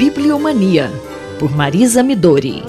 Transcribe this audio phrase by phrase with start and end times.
[0.00, 0.90] Bibliomania,
[1.38, 2.62] por Marisa Midori.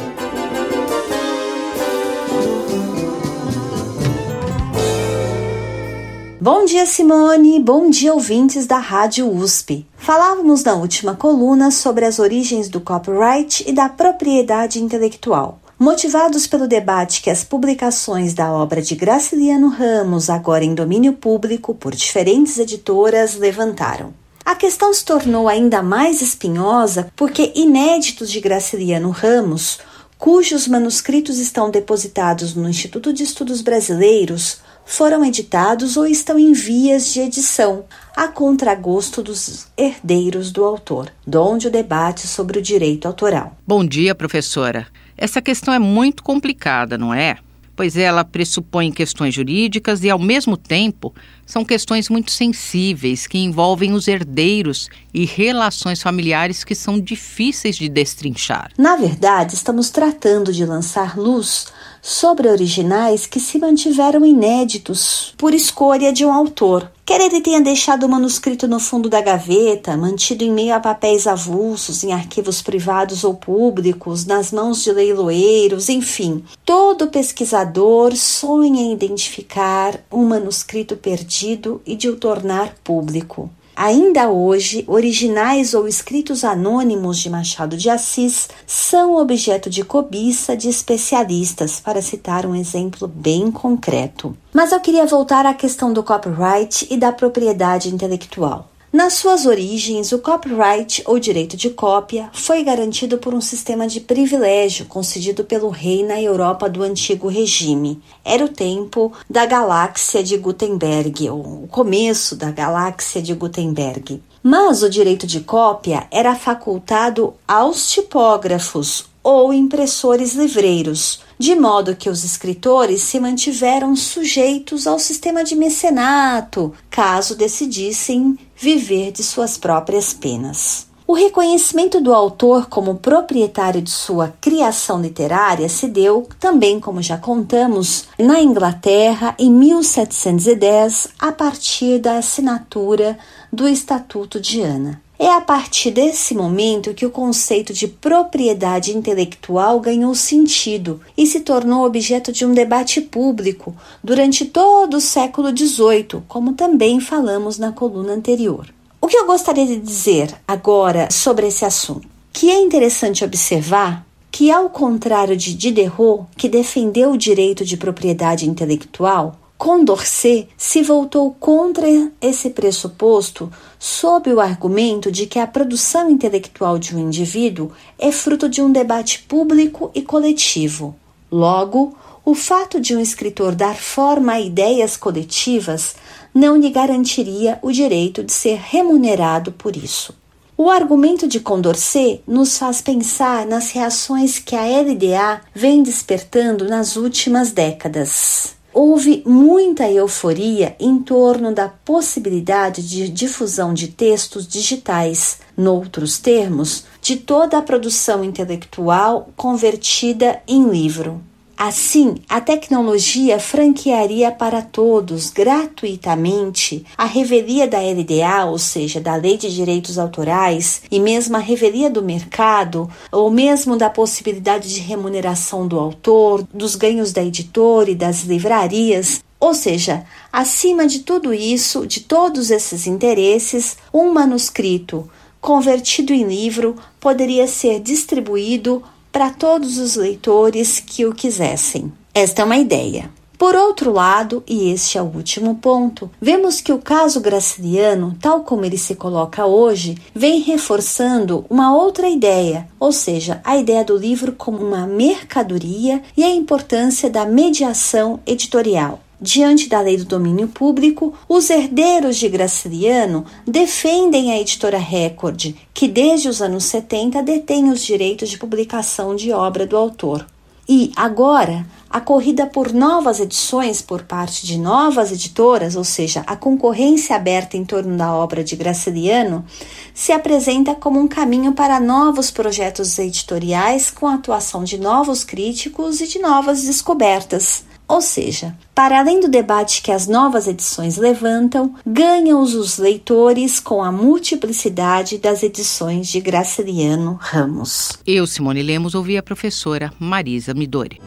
[6.42, 7.58] Bom dia, Simone.
[7.62, 9.88] Bom dia, ouvintes da Rádio USP.
[9.96, 15.58] Falávamos na última coluna sobre as origens do copyright e da propriedade intelectual.
[15.80, 21.74] Motivados pelo debate que as publicações da obra de Graciliano Ramos, agora em domínio público
[21.74, 24.21] por diferentes editoras, levantaram.
[24.44, 29.80] A questão se tornou ainda mais espinhosa porque inéditos de Graciliano Ramos,
[30.18, 37.14] cujos manuscritos estão depositados no Instituto de Estudos Brasileiros, foram editados ou estão em vias
[37.14, 37.86] de edição,
[38.16, 43.56] a contragosto dos herdeiros do autor, donde o debate sobre o direito autoral.
[43.66, 44.88] Bom dia, professora.
[45.16, 47.38] Essa questão é muito complicada, não é?
[47.82, 51.16] Pois ela pressupõe questões jurídicas e, ao mesmo tempo,
[51.48, 57.90] são questões muito sensíveis que envolvem os herdeiros e relações familiares que são difíceis de
[57.90, 58.70] destrinchar.
[58.78, 66.12] Na verdade, estamos tratando de lançar luz sobre originais que se mantiveram inéditos por escolha
[66.12, 66.92] de um autor.
[67.06, 71.28] Quer ele tenha deixado o manuscrito no fundo da gaveta, mantido em meio a papéis
[71.28, 76.44] avulsos, em arquivos privados ou públicos, nas mãos de leiloeiros, enfim.
[76.66, 83.50] Todo pesquisador sonha em identificar um manuscrito perdido e de o tornar público.
[83.84, 90.70] Ainda hoje, originais ou escritos anônimos de Machado de Assis são objeto de cobiça de
[90.70, 94.38] especialistas, para citar um exemplo bem concreto.
[94.54, 98.71] Mas eu queria voltar à questão do copyright e da propriedade intelectual.
[98.94, 104.02] Nas suas origens, o copyright ou direito de cópia foi garantido por um sistema de
[104.02, 108.04] privilégio concedido pelo rei na Europa do antigo regime.
[108.26, 114.22] Era o tempo da galáxia de Gutenberg, ou o começo da galáxia de Gutenberg.
[114.44, 122.10] Mas o direito de cópia era facultado aos tipógrafos ou impressores livreiros, de modo que
[122.10, 130.14] os escritores se mantiveram sujeitos ao sistema de mecenato, caso decidissem viver de suas próprias
[130.14, 130.92] penas.
[131.12, 137.18] O reconhecimento do autor como proprietário de sua criação literária se deu, também como já
[137.18, 143.20] contamos, na Inglaterra em 1710, a partir da assinatura
[143.52, 145.02] do Estatuto de Ana.
[145.24, 151.42] É a partir desse momento que o conceito de propriedade intelectual ganhou sentido e se
[151.42, 157.72] tornou objeto de um debate público durante todo o século XVIII, como também falamos na
[157.72, 158.74] coluna anterior.
[159.00, 162.08] O que eu gostaria de dizer agora sobre esse assunto?
[162.34, 168.50] Que é interessante observar que, ao contrário de Diderot, que defendeu o direito de propriedade
[168.50, 171.86] intelectual, Condorcet se voltou contra
[172.20, 178.50] esse pressuposto sob o argumento de que a produção intelectual de um indivíduo é fruto
[178.50, 180.96] de um debate público e coletivo.
[181.32, 181.96] Logo,
[182.26, 185.96] o fato de um escritor dar forma a ideias coletivas
[186.34, 190.16] não lhe garantiria o direito de ser remunerado por isso.
[190.58, 196.96] O argumento de Condorcet nos faz pensar nas reações que a LDA vem despertando nas
[196.96, 198.60] últimas décadas.
[198.74, 207.18] Houve muita euforia em torno da possibilidade de difusão de textos digitais, noutros termos, de
[207.18, 211.22] toda a produção intelectual convertida em livro.
[211.64, 219.38] Assim, a tecnologia franquearia para todos gratuitamente a revelia da LDA, ou seja, da Lei
[219.38, 225.68] de Direitos Autorais, e mesmo a revelia do mercado, ou mesmo da possibilidade de remuneração
[225.68, 231.86] do autor, dos ganhos da editora e das livrarias, ou seja, acima de tudo isso,
[231.86, 235.08] de todos esses interesses, um manuscrito
[235.40, 241.92] convertido em livro poderia ser distribuído para todos os leitores que o quisessem.
[242.14, 243.10] Esta é uma ideia.
[243.42, 248.42] Por outro lado, e este é o último ponto, vemos que o caso graciliano, tal
[248.42, 253.98] como ele se coloca hoje, vem reforçando uma outra ideia, ou seja, a ideia do
[253.98, 259.00] livro como uma mercadoria e a importância da mediação editorial.
[259.24, 265.88] Diante da lei do domínio público, os herdeiros de Graciliano defendem a editora Record, que
[265.88, 270.26] desde os anos 70 detém os direitos de publicação de obra do autor.
[270.68, 276.36] E agora, a corrida por novas edições por parte de novas editoras, ou seja, a
[276.36, 279.46] concorrência aberta em torno da obra de Graciliano,
[279.94, 286.02] se apresenta como um caminho para novos projetos editoriais com a atuação de novos críticos
[286.02, 287.70] e de novas descobertas.
[287.92, 293.84] Ou seja, para além do debate que as novas edições levantam, ganham-os os leitores com
[293.84, 297.90] a multiplicidade das edições de Graciliano Ramos.
[298.08, 301.02] Eu, Simone Lemos, ouvi a professora Marisa Midori.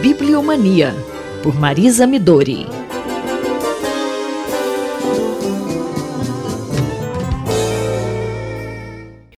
[0.00, 0.94] Bibliomania,
[1.42, 2.68] por Marisa Midori.